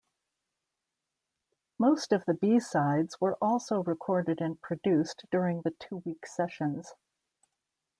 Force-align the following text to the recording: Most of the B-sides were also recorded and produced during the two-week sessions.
Most 1.77 2.11
of 2.11 2.25
the 2.25 2.33
B-sides 2.33 3.21
were 3.21 3.35
also 3.39 3.83
recorded 3.83 4.41
and 4.41 4.59
produced 4.59 5.25
during 5.29 5.61
the 5.61 5.75
two-week 5.79 6.25
sessions. 6.25 6.95